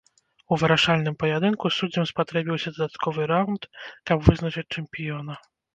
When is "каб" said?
4.13-4.17